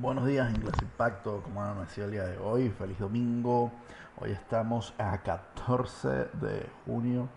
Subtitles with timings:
[0.00, 1.42] Buenos días, Inglés Impacto.
[1.44, 2.70] ¿Cómo han amanecido el día de hoy?
[2.70, 3.70] Feliz domingo.
[4.16, 6.08] Hoy estamos a 14
[6.40, 7.28] de junio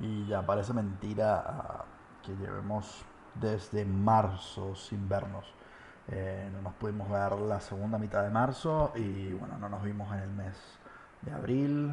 [0.00, 1.84] y ya parece mentira ah,
[2.22, 5.52] que llevemos desde marzo sin vernos.
[6.06, 10.14] Eh, no nos pudimos ver la segunda mitad de marzo y bueno, no nos vimos
[10.14, 10.56] en el mes
[11.22, 11.92] de abril,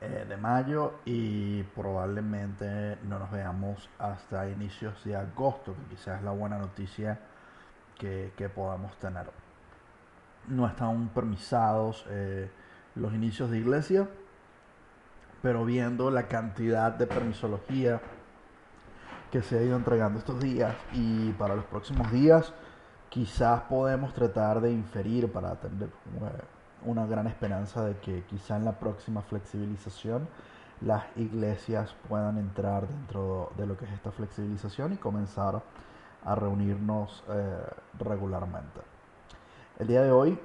[0.00, 6.30] eh, de mayo y probablemente no nos veamos hasta inicios de agosto, que quizás la
[6.30, 7.18] buena noticia
[8.36, 9.30] que, podamos tener.
[10.48, 12.50] No están permisados eh,
[12.94, 14.08] los inicios de iglesia,
[15.40, 18.00] pero viendo la cantidad de permisología
[19.30, 22.52] que se ha ido entregando estos días y para los próximos días,
[23.08, 25.88] quizás podemos tratar de inferir para tener
[26.84, 30.28] una gran esperanza de que quizá en la próxima flexibilización
[30.80, 35.62] las iglesias puedan entrar dentro de lo que es esta flexibilización y comenzar
[36.24, 37.66] a reunirnos eh,
[37.98, 38.80] regularmente.
[39.78, 40.38] El día de hoy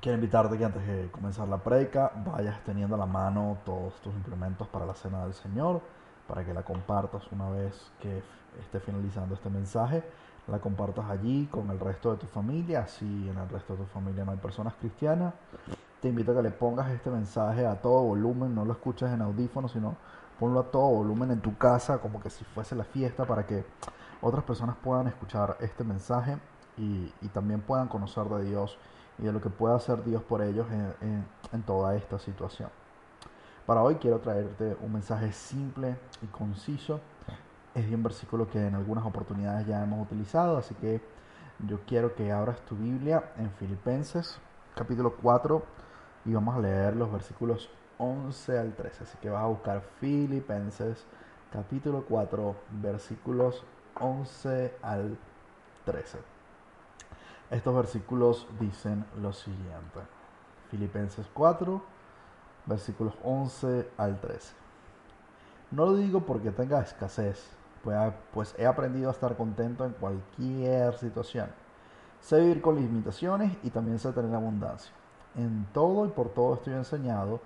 [0.00, 4.14] quiero invitarte que antes de comenzar la predica vayas teniendo a la mano todos tus
[4.14, 5.80] implementos para la cena del Señor,
[6.26, 8.22] para que la compartas una vez que
[8.60, 10.02] esté finalizando este mensaje,
[10.46, 13.86] la compartas allí con el resto de tu familia, si en el resto de tu
[13.86, 15.34] familia no hay personas cristianas.
[16.00, 19.20] Te invito a que le pongas este mensaje a todo volumen, no lo escuches en
[19.20, 19.96] audífonos, sino
[20.38, 23.64] ponlo a todo volumen en tu casa, como que si fuese la fiesta, para que
[24.20, 26.38] otras personas puedan escuchar este mensaje
[26.76, 28.78] y, también puedan conocer de Dios
[29.18, 32.70] y de lo que pueda hacer Dios por ellos en, toda esta situación.
[33.66, 37.00] Para hoy quiero traerte un mensaje simple y conciso.
[37.74, 41.00] Es de un versículo que en algunas oportunidades ya hemos utilizado, así que
[41.66, 44.40] yo quiero que abras tu Biblia en Filipenses
[44.74, 45.62] capítulo 4
[46.24, 49.04] y vamos a leer los versículos 11 al 13.
[49.04, 51.04] Así que vas a buscar Filipenses
[51.52, 53.64] capítulo 4 versículos
[54.00, 55.18] 11 al
[55.84, 56.18] 13.
[57.50, 60.00] Estos versículos dicen lo siguiente.
[60.70, 61.82] Filipenses 4,
[62.66, 64.52] versículos 11 al 13.
[65.70, 67.48] No lo digo porque tenga escasez,
[67.82, 67.96] pues,
[68.34, 71.48] pues he aprendido a estar contento en cualquier situación.
[72.20, 74.92] Sé vivir con limitaciones y también sé tener abundancia.
[75.34, 77.40] En todo y por todo estoy enseñado,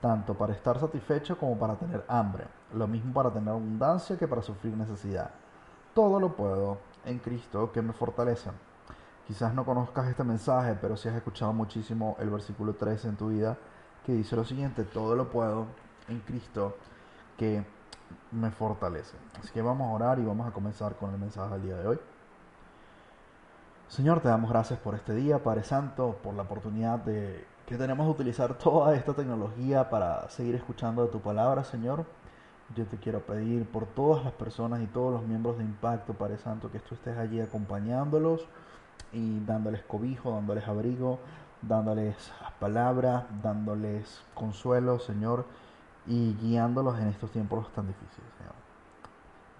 [0.00, 2.44] tanto para estar satisfecho como para tener hambre,
[2.74, 5.30] lo mismo para tener abundancia que para sufrir necesidad
[5.94, 8.50] todo lo puedo en Cristo que me fortalece.
[9.26, 13.28] Quizás no conozcas este mensaje, pero si has escuchado muchísimo el versículo 13 en tu
[13.28, 13.58] vida,
[14.04, 15.66] que dice lo siguiente, todo lo puedo
[16.08, 16.76] en Cristo
[17.36, 17.64] que
[18.32, 19.16] me fortalece.
[19.38, 21.88] Así que vamos a orar y vamos a comenzar con el mensaje del día de
[21.88, 21.98] hoy.
[23.88, 28.06] Señor, te damos gracias por este día, Padre Santo, por la oportunidad de que tenemos
[28.06, 32.06] de utilizar toda esta tecnología para seguir escuchando de tu palabra, Señor.
[32.76, 36.36] Yo te quiero pedir por todas las personas y todos los miembros de Impacto, Padre
[36.38, 38.46] Santo, que tú estés allí acompañándolos
[39.12, 41.18] y dándoles cobijo, dándoles abrigo,
[41.62, 45.46] dándoles palabras, dándoles consuelo, Señor,
[46.06, 48.54] y guiándolos en estos tiempos tan difíciles, Señor.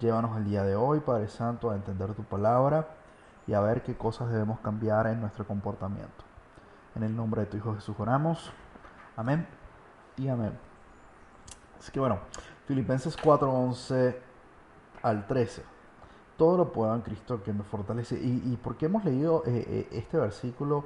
[0.00, 2.88] Llévanos el día de hoy, Padre Santo, a entender tu palabra
[3.46, 6.24] y a ver qué cosas debemos cambiar en nuestro comportamiento.
[6.94, 8.52] En el nombre de tu Hijo Jesús oramos.
[9.16, 9.46] Amén
[10.16, 10.52] y amén.
[11.78, 12.18] Así que bueno,
[12.68, 14.18] Filipenses 4, 11
[15.00, 15.62] al 13.
[16.36, 18.20] Todo lo puedo en Cristo que me fortalece.
[18.20, 20.84] ¿Y, y por qué hemos leído eh, eh, este versículo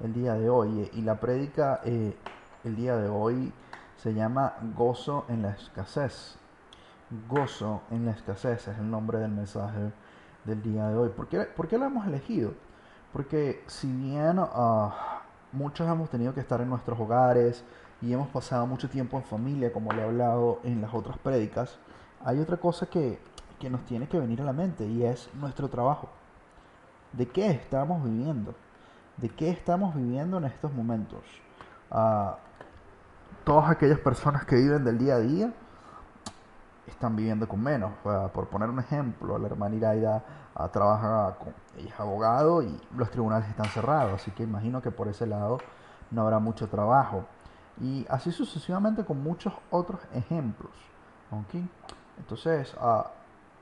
[0.00, 0.90] el día de hoy?
[0.92, 2.16] Y la prédica eh,
[2.64, 3.52] el día de hoy
[3.96, 6.34] se llama Gozo en la escasez.
[7.28, 9.92] Gozo en la escasez es el nombre del mensaje
[10.44, 11.10] del día de hoy.
[11.10, 12.52] ¿Por qué, por qué lo hemos elegido?
[13.12, 14.90] Porque si bien uh,
[15.52, 17.64] muchos hemos tenido que estar en nuestros hogares,
[18.02, 21.78] y hemos pasado mucho tiempo en familia, como le he hablado en las otras prédicas,
[22.24, 23.18] hay otra cosa que,
[23.70, 26.08] nos tiene que venir a la mente y es nuestro trabajo.
[27.12, 28.56] ¿De qué estamos viviendo?
[29.18, 31.20] ¿De qué estamos viviendo en estos momentos?
[31.88, 32.38] Ah,
[33.44, 35.52] todas aquellas personas que viven del día a día
[36.88, 37.92] están viviendo con menos.
[38.32, 40.24] por poner un ejemplo, la hermana Iraida
[40.58, 45.08] uh, trabaja con, ella abogado y los tribunales están cerrados, así que imagino que por
[45.08, 45.58] ese lado
[46.10, 47.24] no habrá mucho trabajo.
[47.80, 50.72] Y así sucesivamente con muchos otros ejemplos.
[52.18, 53.10] Entonces, ah,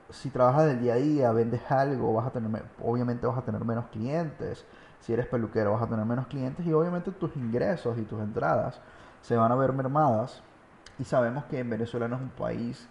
[0.09, 3.63] si trabajas del día a día, vendes algo, vas a tener, obviamente vas a tener
[3.63, 4.65] menos clientes.
[4.99, 8.79] Si eres peluquero, vas a tener menos clientes y obviamente tus ingresos y tus entradas
[9.21, 10.43] se van a ver mermadas.
[10.99, 12.87] Y sabemos que en Venezuela no es un país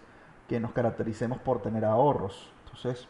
[0.47, 2.51] que nos caractericemos por tener ahorros.
[2.65, 3.07] Entonces,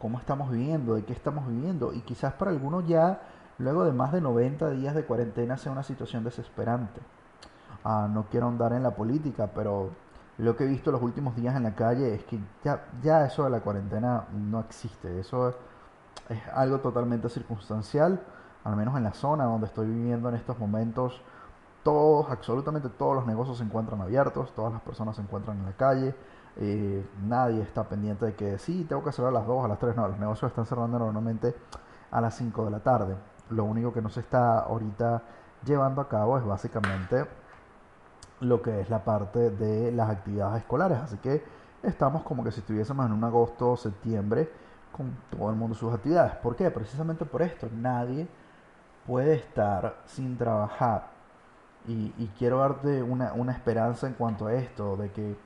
[0.00, 0.94] ¿cómo estamos viviendo?
[0.94, 1.92] ¿De qué estamos viviendo?
[1.92, 3.20] Y quizás para algunos ya,
[3.58, 7.00] luego de más de 90 días de cuarentena, sea una situación desesperante.
[7.88, 9.90] Ah, no quiero andar en la política, pero
[10.38, 13.50] lo que he visto los últimos días en la calle es que ya, eso de
[13.50, 15.20] la cuarentena no existe.
[15.20, 15.56] Eso es,
[16.52, 18.20] algo totalmente circunstancial,
[18.64, 21.22] al menos en la zona donde estoy viviendo en estos momentos.
[21.84, 25.76] Todos, absolutamente todos los negocios se encuentran abiertos, todas las personas se encuentran en la
[25.76, 26.12] calle.
[26.56, 29.78] Eh, nadie está pendiente de que sí, tengo que cerrar a las 2, a las
[29.78, 29.94] 3.
[29.94, 31.54] No, los negocios están cerrando normalmente
[32.10, 33.14] a las 5 de la tarde.
[33.50, 35.22] Lo único que no se está ahorita
[35.64, 37.45] llevando a cabo es básicamente
[38.40, 40.98] lo que es la parte de las actividades escolares.
[40.98, 41.42] Así que
[41.82, 44.50] estamos como que si estuviésemos en un agosto o septiembre
[44.92, 46.34] con todo el mundo sus actividades.
[46.36, 46.70] ¿Por qué?
[46.70, 47.68] Precisamente por esto.
[47.74, 48.26] Nadie
[49.06, 51.14] puede estar sin trabajar.
[51.88, 55.36] Y, quiero darte una, una, esperanza en cuanto a esto, de que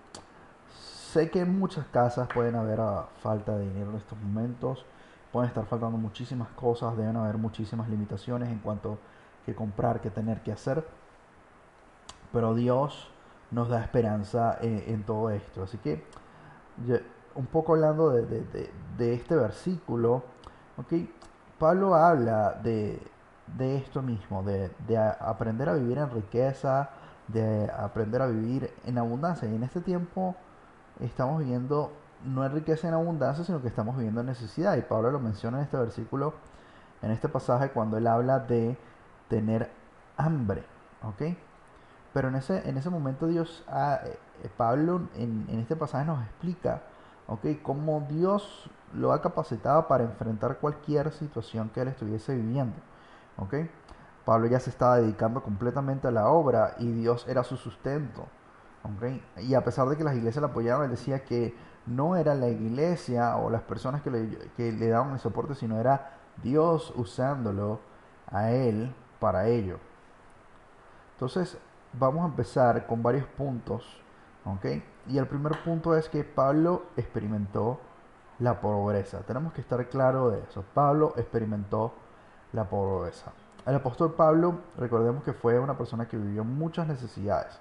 [0.70, 4.86] sé que en muchas casas pueden haber ah, falta de dinero en estos momentos,
[5.32, 8.96] pueden estar faltando muchísimas cosas, deben haber muchísimas limitaciones en cuanto a
[9.44, 10.82] qué comprar, qué tener que hacer
[12.32, 13.10] pero Dios
[13.50, 15.64] nos da esperanza en, todo esto.
[15.64, 16.04] Así que,
[17.34, 20.22] un poco hablando de, este versículo,
[20.76, 21.12] ¿okay?
[21.58, 23.00] Pablo habla de,
[23.58, 24.70] esto mismo, de,
[25.20, 26.90] aprender a vivir en riqueza,
[27.28, 29.48] de aprender a vivir en abundancia.
[29.48, 30.36] Y en este tiempo
[31.00, 31.92] estamos viviendo
[32.24, 34.76] no en riqueza en abundancia, sino que estamos viviendo en necesidad.
[34.76, 36.34] Y Pablo lo menciona en este versículo,
[37.02, 38.76] en este pasaje, cuando él habla de
[39.28, 39.70] tener
[40.16, 40.64] hambre.
[41.02, 41.36] ¿ok?
[42.12, 46.82] Pero en ese, en ese momento Dios, ah, eh, Pablo en, este pasaje nos explica,
[47.28, 47.46] ¿ok?
[47.62, 52.76] Cómo Dios lo ha capacitado para enfrentar cualquier situación que él estuviese viviendo,
[53.38, 53.54] ¿ok?
[54.24, 58.26] Pablo ya se estaba dedicando completamente a la obra y Dios era su sustento,
[58.82, 59.42] ¿ok?
[59.42, 61.54] Y a pesar de que las iglesias le apoyaban, él decía que
[61.86, 65.78] no era la iglesia o las personas que le, que le daban el soporte, sino
[65.78, 67.80] era Dios usándolo
[68.26, 69.78] a él para ello.
[71.14, 71.58] Entonces,
[71.92, 73.84] vamos a empezar con varios puntos,
[74.44, 74.66] ¿ok?
[75.08, 77.80] Y el primer punto es que Pablo experimentó
[78.38, 79.20] la pobreza.
[79.20, 80.64] Tenemos que estar claro de eso.
[80.74, 81.92] Pablo experimentó
[82.52, 83.32] la pobreza.
[83.66, 87.60] El apóstol Pablo, recordemos que fue una persona que vivió muchas necesidades.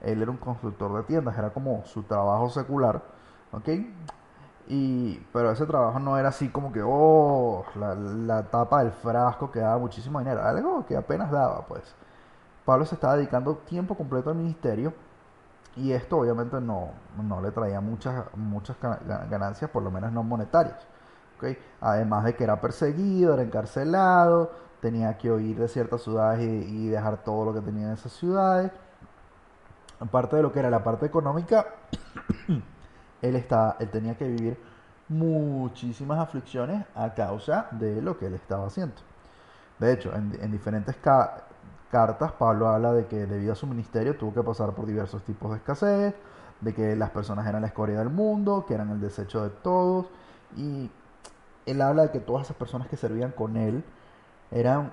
[0.00, 3.02] Él era un constructor de tiendas, era como su trabajo secular,
[3.52, 3.68] ¿ok?
[4.68, 9.50] Y, pero ese trabajo no era así como que, oh, la, la tapa del frasco
[9.50, 11.82] que daba muchísimo dinero, algo que apenas daba, pues.
[12.70, 14.94] Pablo se estaba dedicando tiempo completo al ministerio
[15.74, 16.92] y esto obviamente no,
[17.42, 18.76] le traía muchas, muchas
[19.28, 20.78] ganancias, por lo menos no monetarias.
[21.80, 27.24] Además de que era perseguido, era encarcelado, tenía que huir de ciertas ciudades y, dejar
[27.24, 28.70] todo lo que tenía en esas ciudades.
[29.98, 31.66] Aparte de lo que era la parte económica,
[33.20, 33.34] él,
[33.80, 34.62] él tenía que vivir
[35.08, 38.94] muchísimas aflicciones a causa de lo que él estaba haciendo.
[39.80, 40.94] De hecho, en, en diferentes
[41.90, 45.50] cartas, Pablo habla de que debido a su ministerio tuvo que pasar por diversos tipos
[45.50, 46.14] de escasez,
[46.60, 50.06] de que las personas eran la escoria del mundo, que eran el desecho de todos,
[50.56, 50.90] y
[51.66, 53.84] él habla de que todas esas personas que servían con él
[54.50, 54.90] eran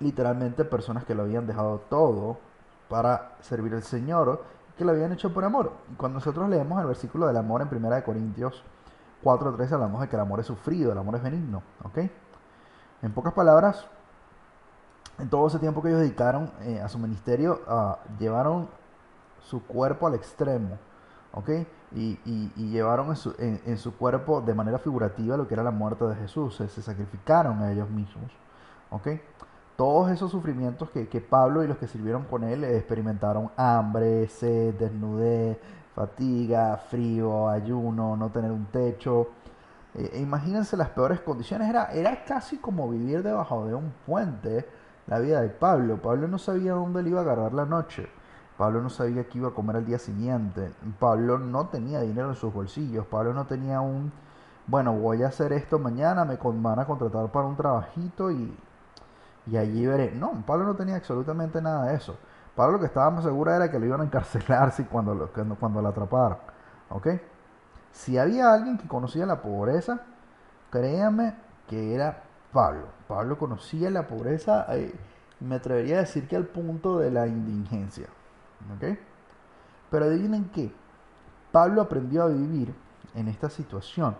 [0.00, 2.38] literalmente personas que lo habían dejado todo
[2.88, 4.44] para servir al Señor,
[4.76, 5.72] que lo habían hecho por amor.
[5.92, 8.62] Y cuando nosotros leemos el versículo del amor en 1 Corintios
[9.24, 11.98] 4.13, hablamos de que el amor es sufrido, el amor es benigno, ¿ok?
[13.02, 13.88] En pocas palabras,
[15.18, 18.68] en todo ese tiempo que ellos dedicaron eh, a su ministerio, ah, llevaron
[19.40, 20.78] su cuerpo al extremo,
[21.32, 21.50] ¿ok?
[21.94, 22.18] Y,
[22.70, 26.68] llevaron en su, cuerpo de manera figurativa lo que era la muerte de Jesús, se,
[26.68, 28.30] sacrificaron a ellos mismos,
[28.90, 29.08] ¿ok?
[29.76, 35.58] Todos esos sufrimientos que, Pablo y los que sirvieron con él experimentaron hambre, sed, desnudez,
[35.94, 39.28] fatiga, frío, ayuno, no tener un techo.
[39.94, 44.66] Eh, imagínense las peores condiciones, era, era casi como vivir debajo de un puente
[45.06, 46.00] la vida de Pablo.
[46.00, 48.08] Pablo no sabía dónde le iba a agarrar la noche.
[48.56, 50.72] Pablo no sabía qué iba a comer al día siguiente.
[50.98, 53.06] Pablo no tenía dinero en sus bolsillos.
[53.06, 54.12] Pablo no tenía un,
[54.66, 58.56] bueno, voy a hacer esto mañana, me van a contratar para un trabajito y,
[59.46, 60.12] y allí veré.
[60.12, 62.16] No, Pablo no tenía absolutamente nada de eso.
[62.54, 65.30] Pablo lo que estaba más seguro era que lo iban a encarcelar si cuando, lo,
[65.58, 66.38] cuando lo atraparon.
[66.88, 67.08] ¿Ok?
[67.92, 70.00] Si había alguien que conocía la pobreza,
[70.70, 71.34] créame
[71.68, 72.22] que era
[72.52, 72.86] Pablo.
[73.08, 74.94] Pablo conocía la pobreza, eh,
[75.40, 78.08] me atrevería a decir que al punto de la indigencia.
[78.76, 78.98] ¿Ok?
[79.90, 80.72] Pero adivinen qué.
[81.52, 82.74] Pablo aprendió a vivir
[83.14, 84.16] en esta situación.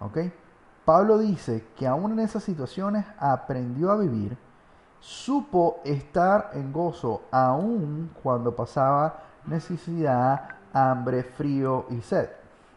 [0.00, 0.18] ¿Ok?
[0.84, 4.36] Pablo dice que aún en esas situaciones aprendió a vivir,
[5.00, 12.28] supo estar en gozo aún cuando pasaba necesidad, hambre, frío y sed.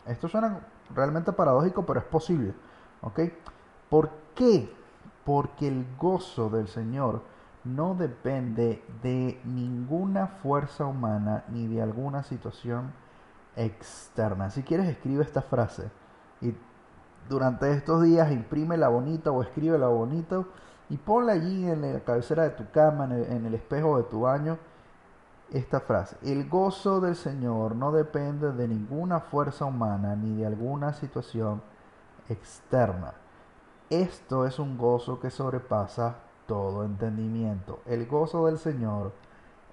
[0.05, 0.59] Esto suena
[0.93, 2.53] realmente paradójico, pero es posible.
[3.01, 3.19] ¿Ok?
[3.89, 4.73] ¿Por qué?
[5.25, 7.21] Porque el gozo del Señor
[7.63, 12.93] no depende de ninguna fuerza humana ni de alguna situación
[13.55, 14.49] externa.
[14.49, 15.89] Si quieres, escribe esta frase
[16.41, 16.55] y
[17.27, 20.47] durante estos días imprímela bonita o escríbela bonito
[20.89, 24.57] y ponla allí en la cabecera de tu cama, en el espejo de tu baño,
[25.51, 26.17] esta frase.
[26.23, 31.61] El gozo del Señor no depende de ninguna fuerza humana ni de alguna situación
[32.29, 33.13] externa.
[33.89, 37.79] Esto es un gozo que sobrepasa todo entendimiento.
[37.85, 39.13] El gozo del Señor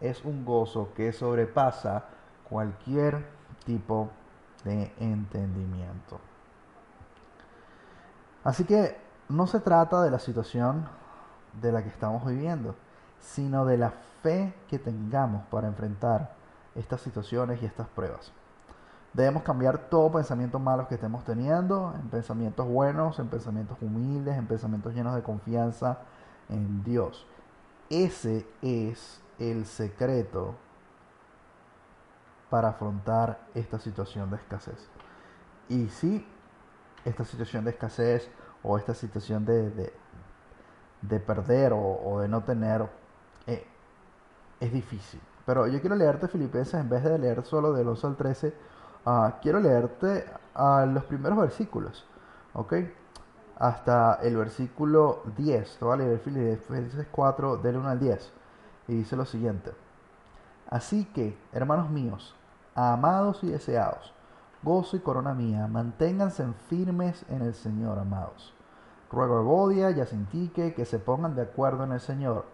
[0.00, 2.04] es un gozo que sobrepasa
[2.48, 3.26] cualquier
[3.64, 4.10] tipo
[4.64, 6.20] de entendimiento.
[8.44, 8.96] Así que
[9.28, 10.86] no se trata de la situación
[11.60, 12.76] de la que estamos viviendo,
[13.18, 13.90] sino de la
[14.22, 16.34] fe que tengamos para enfrentar
[16.76, 18.32] estas situaciones y estas pruebas.
[19.14, 24.46] Debemos cambiar todo pensamiento malo que estemos teniendo en pensamientos buenos, en pensamientos humildes, en
[24.46, 25.98] pensamientos llenos de confianza
[26.48, 27.24] en Dios.
[27.88, 30.56] Ese es el secreto
[32.50, 34.88] para afrontar esta situación de escasez.
[35.68, 36.26] Y si
[37.04, 38.28] esta situación de escasez
[38.64, 39.92] o esta situación de,
[41.02, 42.88] de, perder o, de no tener
[43.46, 43.64] eh,
[44.58, 45.20] es difícil.
[45.46, 48.54] Pero yo quiero leerte Filipenses en vez de leer solo del 11 al 13,
[49.04, 52.06] ah, quiero leerte a los primeros versículos,
[52.52, 52.74] ¿ok?
[53.58, 58.32] Hasta el versículo 10, te voy a leer Filipenses 4 del 1 al 10,
[58.88, 59.72] y dice lo siguiente.
[60.68, 62.34] Así que, hermanos míos,
[62.74, 64.12] amados y deseados,
[64.62, 68.52] gozo y corona mía, manténganse firmes en el Señor, amados.
[69.10, 72.46] Ruego a Bodia y a Sintique que se pongan de acuerdo en el Señor.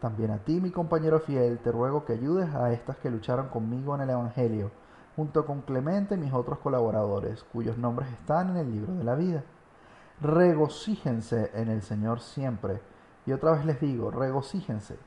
[0.00, 3.94] También a ti, mi compañero fiel, te ruego que ayudes a estas que lucharon conmigo
[3.94, 4.70] en el Evangelio,
[5.16, 9.14] junto con Clemente y mis otros colaboradores, cuyos nombres están en el libro de la
[9.14, 9.42] vida.
[10.20, 12.80] Regocíjense en el Señor siempre.
[13.26, 14.98] Y otra vez les digo, regocíjense.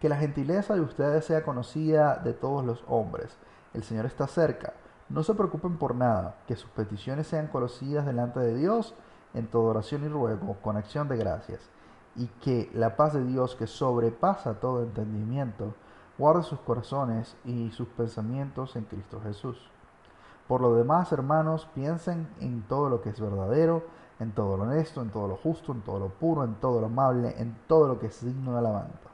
[0.00, 3.36] Que la gentileza de ustedes sea conocida de todos los hombres.
[3.72, 4.74] El Señor está cerca.
[5.08, 8.94] No se preocupen por nada, que sus peticiones sean conocidas delante de Dios
[9.34, 11.60] en toda oración y ruego, con acción de gracias,
[12.16, 15.74] y que la paz de Dios, que sobrepasa todo entendimiento,
[16.18, 19.70] guarde sus corazones y sus pensamientos en Cristo Jesús.
[20.48, 23.84] Por lo demás, hermanos, piensen en todo lo que es verdadero,
[24.20, 26.86] en todo lo honesto, en todo lo justo, en todo lo puro, en todo lo
[26.86, 29.10] amable, en todo lo que es digno de alabanza.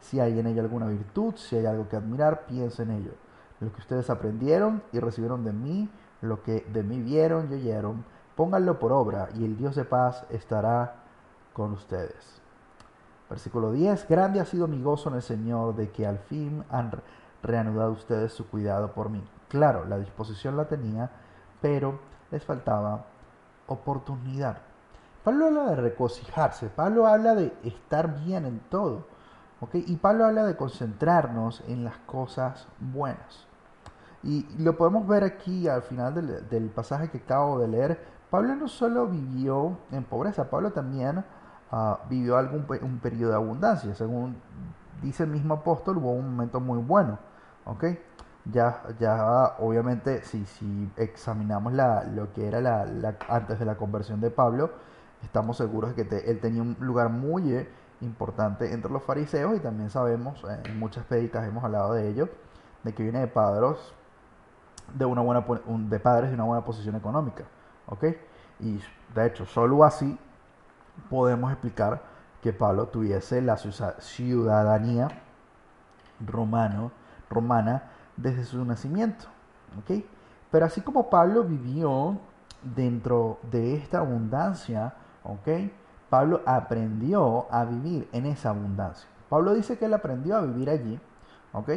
[0.00, 3.12] Si hay en ello alguna virtud, si hay algo que admirar, piensen en ello.
[3.60, 5.88] Lo que ustedes aprendieron y recibieron de mí,
[6.20, 8.04] lo que de mí vieron y oyeron,
[8.34, 10.96] pónganlo por obra y el Dios de paz estará
[11.52, 12.41] con ustedes.
[13.32, 14.08] Versículo 10.
[14.10, 16.92] Grande ha sido mi gozo en el Señor de que al fin han
[17.42, 19.26] reanudado ustedes su cuidado por mí.
[19.48, 21.10] Claro, la disposición la tenía,
[21.62, 21.98] pero
[22.30, 23.06] les faltaba
[23.68, 24.58] oportunidad.
[25.24, 29.06] Pablo habla de regocijarse, Pablo habla de estar bien en todo,
[29.72, 33.46] Y Pablo habla de concentrarnos en las cosas buenas.
[34.22, 38.54] Y lo podemos ver aquí al final del, del pasaje que acabo de leer, Pablo
[38.56, 41.24] no solo vivió en pobreza, Pablo también
[41.72, 43.94] ah, vivió algún un periodo de abundancia.
[43.94, 44.36] Según
[45.02, 47.18] dice el mismo apóstol, hubo un momento muy bueno.
[47.64, 47.84] ¿ok?
[48.44, 54.20] Ya, ya obviamente, si, si examinamos la, lo que era la, antes de la conversión
[54.20, 54.70] de Pablo,
[55.22, 57.68] estamos seguros de que él tenía un lugar muy eh,
[58.00, 62.28] importante entre los fariseos y también sabemos, eh, en muchas prédicas hemos hablado de ello,
[62.82, 63.78] de que viene de padres
[64.94, 67.44] de, una buena, de padres de una buena posición económica.
[67.86, 68.04] ¿Ok?
[68.58, 68.80] Y
[69.14, 70.18] de hecho, solo así
[71.10, 72.02] podemos explicar
[72.42, 75.08] que Pablo tuviese la ciudadanía
[76.20, 76.90] romano,
[77.30, 79.26] romana desde su nacimiento.
[80.50, 82.18] Pero así como Pablo vivió
[82.62, 84.94] dentro de esta abundancia.
[86.10, 89.08] Pablo aprendió a vivir en esa abundancia.
[89.28, 91.00] Pablo dice que él aprendió a vivir allí,
[91.52, 91.70] ¿ok?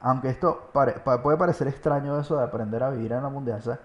[0.00, 3.78] Aunque esto puede parecer extraño eso de aprender a vivir en abundancia,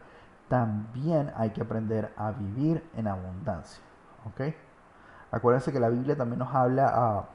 [0.47, 3.83] también hay que aprender a vivir en abundancia.
[4.25, 4.41] ¿Ok?
[5.31, 7.25] Acuérdense que la Biblia también nos habla a...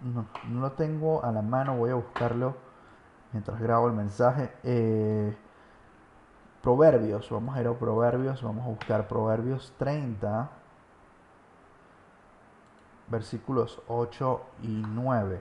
[0.00, 0.26] No,
[0.60, 2.54] lo tengo a la mano, voy a buscarlo
[3.32, 4.52] mientras grabo el mensaje.
[4.62, 5.36] Eh,
[6.62, 10.50] proverbios, vamos a ir a Proverbios, vamos a buscar Proverbios 30,
[13.08, 15.40] versículos 8 y 9.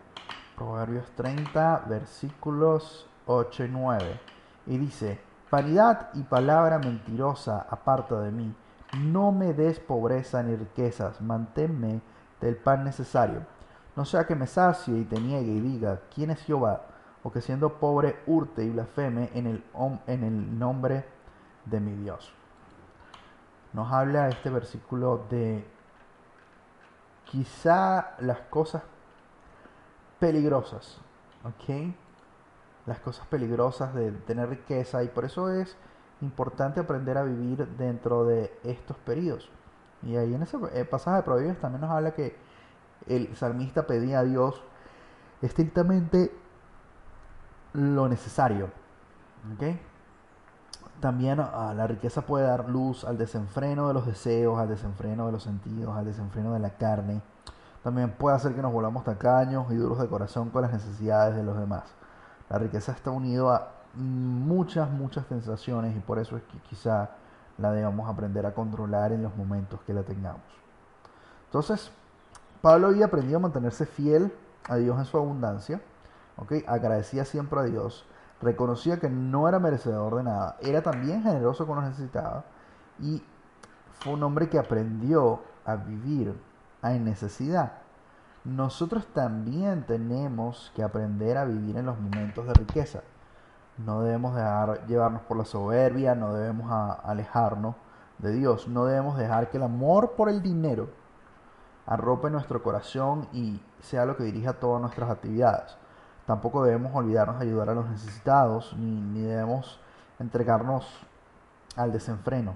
[0.55, 4.19] Proverbios 30, versículos 8 y 9.
[4.65, 8.53] Y dice, Vanidad y palabra mentirosa aparta de mí.
[8.93, 12.01] No me des pobreza ni riquezas, manténme
[12.39, 13.41] del pan necesario.
[13.95, 16.83] No sea que me sacie y te niegue y diga, ¿quién es Jehová?
[17.23, 19.63] O que siendo pobre hurte y blasfeme en el,
[20.05, 21.05] en el nombre
[21.65, 22.31] de mi Dios.
[23.73, 25.65] Nos habla este versículo de
[27.25, 28.83] quizá las cosas
[30.19, 30.99] peligrosas,
[31.43, 31.93] ¿ok?
[32.85, 35.75] Las cosas peligrosas de tener riqueza y por eso es
[36.21, 39.49] importante aprender a vivir dentro de estos periodos.
[40.03, 42.35] Y ahí en ese eh, pasaje de Proverbios también nos habla que
[43.07, 44.61] el salmista pedía a Dios
[45.41, 46.31] estrictamente
[47.73, 48.69] lo necesario.
[49.53, 49.77] ¿ok?
[50.99, 55.31] También ah, la riqueza puede dar luz al desenfreno de los deseos, al desenfreno de
[55.31, 57.21] los sentidos, al desenfreno de la carne.
[57.83, 61.43] También puede hacer que nos volvamos tacaños y duros de corazón con las necesidades de
[61.43, 61.83] los demás.
[62.49, 67.09] La riqueza está unida a muchas, muchas sensaciones y por eso es que quizá
[67.57, 70.41] la debamos aprender a controlar en los momentos que la tengamos.
[71.45, 71.91] Entonces,
[72.61, 74.31] Pablo había aprendido a mantenerse fiel
[74.67, 75.81] a Dios en su abundancia,
[76.37, 76.63] ¿okay?
[76.67, 78.05] agradecía siempre a Dios,
[78.41, 82.43] reconocía que no era merecedor de nada, era también generoso con los necesitados
[82.99, 83.23] y
[83.93, 86.35] fue un hombre que aprendió a vivir
[86.83, 87.73] en necesidad.
[88.43, 93.01] Nosotros también tenemos que aprender a vivir en los momentos de riqueza.
[93.77, 96.71] No debemos dejar llevarnos por la soberbia, no debemos
[97.03, 97.75] alejarnos
[98.17, 100.89] de Dios, no debemos dejar que el amor por el dinero
[101.85, 105.77] arrope nuestro corazón y sea lo que dirija todas nuestras actividades.
[106.25, 109.79] Tampoco debemos olvidarnos de ayudar a los necesitados, ni, debemos
[110.19, 110.85] entregarnos
[111.77, 112.55] al desenfreno,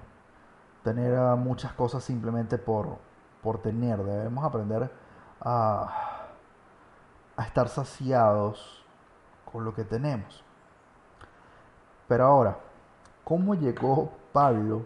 [0.84, 2.98] tener ah, muchas cosas simplemente por,
[3.42, 4.02] por tener.
[4.02, 4.90] Debemos aprender
[5.40, 6.26] a,
[7.36, 8.84] a estar saciados
[9.50, 10.44] con lo que tenemos.
[12.12, 12.58] Pero ahora,
[13.24, 14.84] ¿cómo llegó Pablo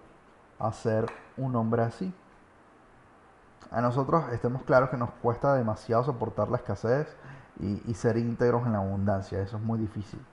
[0.61, 1.07] a ser
[1.37, 2.15] un hombre así?
[3.73, 7.17] A nosotros estemos claros que nos cuesta demasiado soportar la escasez
[7.59, 9.41] y, ser íntegros en la abundancia.
[9.41, 10.25] Eso es muy difícil.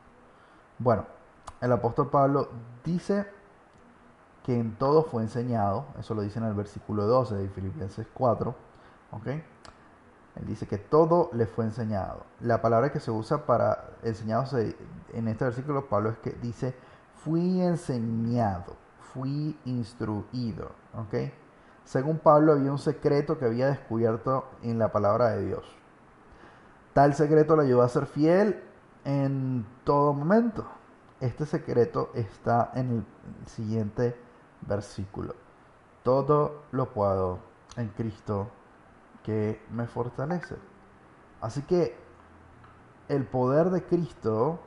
[0.77, 1.07] Bueno,
[1.61, 2.49] el apóstol Pablo
[2.83, 3.25] dice
[4.43, 8.53] que en todo fue enseñado, eso lo dice en el versículo 12 de Filipenses 4,
[9.13, 9.27] ¿ok?
[10.35, 12.25] Él dice que todo le fue enseñado.
[12.39, 16.75] La palabra que se usa para enseñados en este versículo, Pablo es que dice,
[17.23, 18.75] fui enseñado,
[19.13, 20.71] fui instruido.
[20.97, 21.31] ¿ok?
[21.85, 25.65] Según Pablo había un secreto que había descubierto en la palabra de Dios.
[26.93, 28.63] Tal secreto le ayudó a ser fiel
[29.05, 30.65] en todo momento.
[31.19, 33.05] Este secreto está en el
[33.47, 34.15] siguiente
[34.61, 35.35] versículo.
[36.03, 37.39] Todo lo puedo
[37.77, 38.49] en Cristo
[39.23, 40.55] que me fortalece.
[41.41, 41.95] Así que
[43.09, 44.59] el poder de Cristo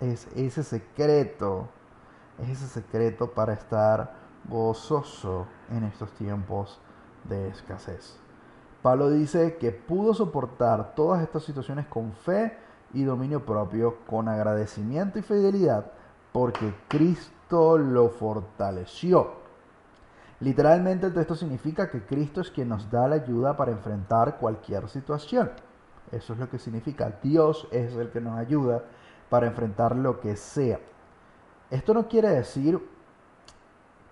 [0.00, 1.68] es ese secreto,
[2.38, 4.14] es ese secreto para estar
[4.48, 6.80] gozoso en estos tiempos
[7.24, 8.18] de escasez.
[8.82, 12.56] Pablo dice que pudo soportar todas estas situaciones con fe
[12.94, 15.92] y dominio propio, con agradecimiento y fidelidad,
[16.32, 19.47] porque Cristo lo fortaleció.
[20.40, 24.88] Literalmente el texto significa que Cristo es quien nos da la ayuda para enfrentar cualquier
[24.88, 25.50] situación.
[26.12, 27.12] Eso es lo que significa.
[27.22, 28.84] Dios es el que nos ayuda
[29.28, 30.78] para enfrentar lo que sea.
[31.70, 32.80] Esto no quiere decir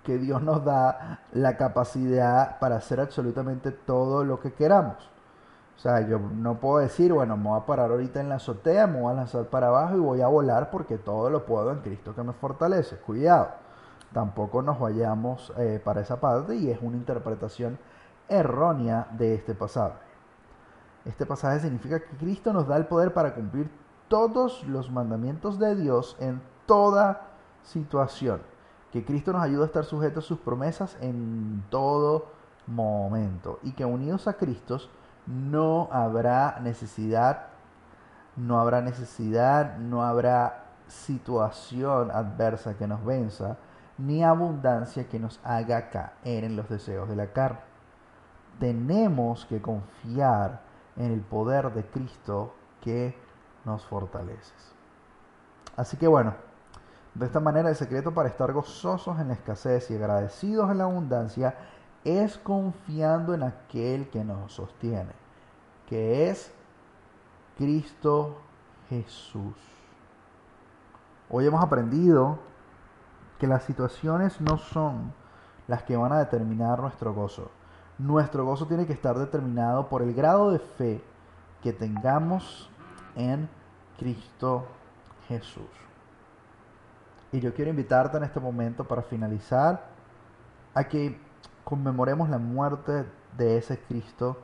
[0.02, 5.10] que Dios nos da la capacidad para hacer absolutamente todo lo que queramos.
[5.76, 8.86] O sea, yo no puedo decir, bueno, me voy a parar ahorita en la azotea,
[8.86, 11.80] me voy a lanzar para abajo y voy a volar porque todo lo puedo en
[11.80, 12.96] Cristo que me fortalece.
[12.96, 13.65] Cuidado
[14.12, 17.79] tampoco nos vayamos eh, para esa parte y es una interpretación
[18.29, 19.97] errónea de este pasaje.
[21.05, 23.71] Este pasaje significa que Cristo nos da el poder para cumplir
[24.09, 27.29] todos los mandamientos de Dios en toda
[27.62, 28.40] situación.
[28.92, 32.27] Que Cristo nos ayuda a estar sujetos a sus promesas en todo
[32.66, 33.61] momento.
[33.62, 34.79] Y que unidos a Cristo
[35.27, 37.47] no habrá necesidad,
[38.37, 43.57] no habrá necesidad, no habrá situación adversa que nos venza
[43.98, 47.61] ni abundancia que nos haga caer en los deseos de la carne.
[48.59, 50.61] Tenemos que confiar
[50.96, 53.16] en el poder de Cristo que
[53.64, 54.54] nos fortalece.
[55.76, 56.35] Así que bueno,
[57.14, 60.85] de esta manera el secreto para estar gozosos en la escasez y agradecidos en la
[60.85, 61.54] abundancia
[62.04, 65.12] es confiando en aquel que nos sostiene,
[65.88, 66.52] que es
[67.59, 68.38] Cristo
[68.88, 69.56] Jesús.
[71.28, 72.38] Hoy hemos aprendido
[73.38, 75.12] que las situaciones no son
[75.68, 77.51] las que van a determinar nuestro gozo.
[77.99, 81.03] Nuestro gozo tiene que estar determinado por el grado de fe
[81.62, 82.70] que tengamos
[83.14, 83.49] en
[83.99, 84.66] Cristo
[85.29, 85.64] Jesús.
[87.33, 89.85] Y yo quiero invitarte en este momento para finalizar
[90.75, 91.18] a que
[91.64, 94.37] conmemoremos la muerte de ese Cristo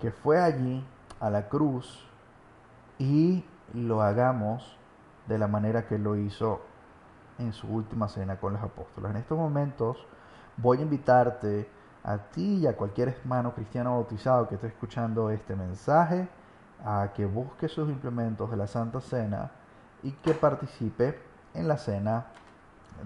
[0.00, 0.84] que fue allí
[1.20, 2.04] a la cruz
[2.98, 4.76] y lo hagamos
[5.28, 6.60] de la manera que lo hizo
[7.38, 9.10] en su última cena con los apóstoles.
[9.10, 9.98] En estos momentos
[10.56, 11.68] voy a invitarte
[12.04, 16.28] a ti y a cualquier hermano cristiano bautizado que esté escuchando este mensaje
[16.84, 19.50] a que busque sus implementos de la Santa Cena
[20.02, 21.18] y que participe
[21.54, 22.26] en la cena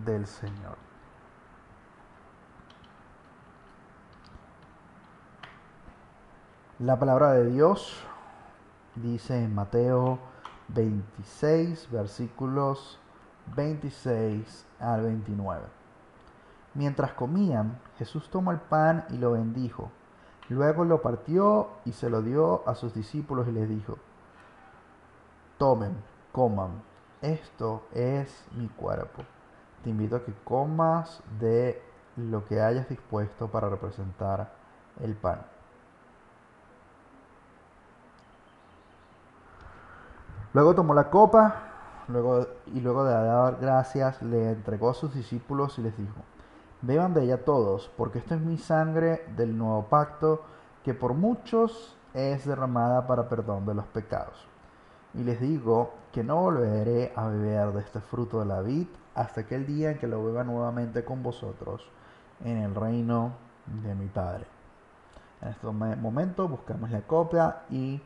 [0.04, 0.76] del Señor.
[6.78, 8.02] La palabra de Dios
[8.96, 10.18] dice en Mateo
[10.68, 12.98] 26, versículos
[13.54, 15.64] 26 al 29.
[16.74, 19.90] Mientras comían, Jesús tomó el pan y lo bendijo.
[20.48, 23.98] Luego lo partió y se lo dio a sus discípulos y les dijo,
[25.58, 25.96] tomen,
[26.32, 26.82] coman,
[27.22, 29.22] esto es mi cuerpo.
[29.82, 31.82] Te invito a que comas de
[32.16, 34.52] lo que hayas dispuesto para representar
[35.00, 35.40] el pan.
[40.52, 41.65] Luego tomó la copa
[42.08, 46.16] luego, y luego de dar gracias le entregó a sus discípulos y les dijo,
[46.82, 50.42] beban de ella todos, porque esto es mi sangre del nuevo pacto,
[50.84, 54.46] que por muchos es derramada para perdón de los pecados.
[55.14, 59.42] Y les digo que no volveré a beber de este fruto de la vid hasta
[59.42, 61.88] aquel día en que lo beba nuevamente con vosotros
[62.44, 63.32] en el reino
[63.82, 64.46] de mi Padre.
[65.42, 68.00] En este momento buscamos la copia y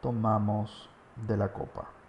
[0.00, 0.88] tomamos
[1.26, 1.99] de la copa.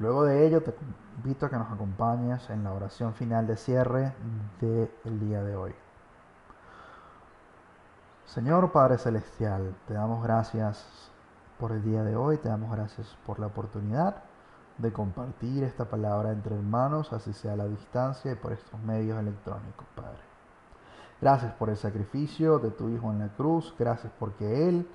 [0.00, 0.74] Luego de ello te
[1.16, 4.14] invito a que nos acompañes en la oración final de cierre
[4.58, 5.74] del día de hoy.
[8.24, 11.12] Señor Padre Celestial, te damos gracias
[11.58, 14.22] por el día de hoy, te damos gracias por la oportunidad
[14.78, 19.20] de compartir esta palabra entre hermanos, así sea a la distancia y por estos medios
[19.20, 20.22] electrónicos, Padre.
[21.20, 23.74] Gracias por el sacrificio de tu Hijo en la cruz.
[23.78, 24.88] Gracias porque Él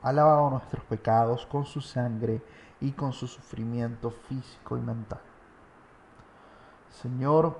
[0.00, 2.40] ha lavado nuestros pecados con su sangre
[2.80, 5.20] y con su sufrimiento físico y mental.
[6.90, 7.56] Señor,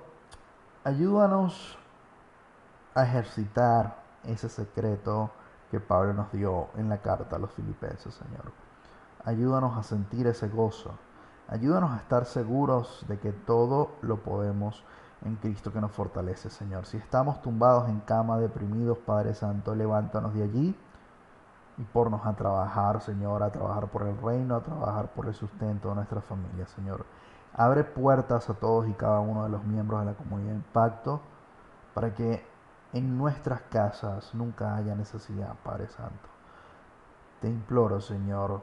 [0.85, 1.79] ayúdanos
[2.95, 5.31] a ejercitar ese secreto
[5.71, 8.53] que Pablo nos dio en la carta a los filipenses, Señor.
[9.25, 10.93] Ayúdanos a sentir ese gozo.
[11.49, 14.85] Ayúdanos a estar seguros de que todo lo podemos
[15.25, 16.87] en Cristo que nos fortalece, Señor.
[16.87, 20.77] Si estamos tumbados en cama, deprimidos, Padre Santo, levántanos de allí
[21.79, 25.91] y pornos a trabajar, Señor, a trabajar por el reino, a trabajar por el sustento
[25.91, 27.05] de nuestra familia, Señor.
[27.55, 31.21] Abre puertas a todos y cada uno de los miembros de la comunidad Impacto
[31.95, 32.45] para que
[32.93, 36.29] en nuestras casas nunca haya necesidad, Padre Santo.
[37.41, 38.63] Te imploro, Señor,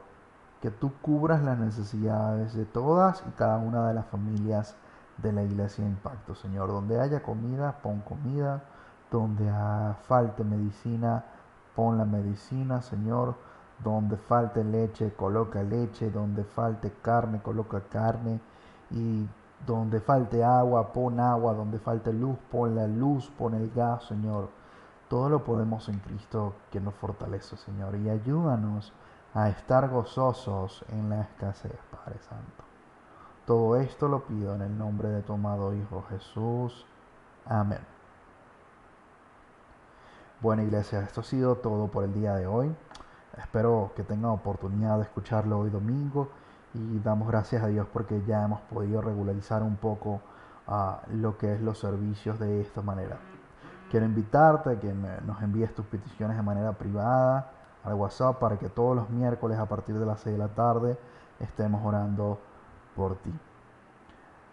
[0.60, 4.76] que tú cubras las necesidades de todas y cada una de las familias
[5.18, 6.68] de la iglesia Impacto, Señor.
[6.68, 8.64] Donde haya comida, pon comida.
[9.10, 9.48] Donde
[10.08, 11.24] falte medicina,
[11.74, 13.34] pon la medicina, Señor.
[13.82, 16.10] Donde falte leche, coloca leche.
[16.10, 18.40] Donde falte carne, coloca carne.
[18.90, 19.26] Y
[19.66, 21.54] donde falte agua, pon agua.
[21.54, 24.48] Donde falte luz, pon la luz, pon el gas, Señor.
[25.08, 27.96] Todo lo podemos en Cristo que nos fortalece, Señor.
[27.96, 28.92] Y ayúdanos
[29.34, 32.64] a estar gozosos en la escasez, Padre Santo.
[33.46, 36.86] Todo esto lo pido en el nombre de tu amado Hijo Jesús.
[37.44, 37.93] Amén.
[40.44, 42.70] Bueno, iglesia, esto ha sido todo por el día de hoy.
[43.38, 46.28] Espero que tengan oportunidad de escucharlo hoy domingo
[46.74, 50.20] y damos gracias a Dios porque ya hemos podido regularizar un poco
[50.66, 53.16] uh, lo que es los servicios de esta manera.
[53.90, 57.50] Quiero invitarte a que nos envíes tus peticiones de manera privada
[57.82, 60.98] al WhatsApp para que todos los miércoles a partir de las 6 de la tarde
[61.40, 62.38] estemos orando
[62.94, 63.32] por ti.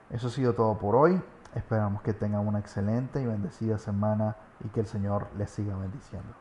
[0.10, 1.22] Eso ha sido todo por hoy.
[1.54, 6.41] Esperamos que tengan una excelente y bendecida semana y que el Señor les siga bendiciendo.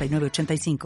[0.01, 0.77] 85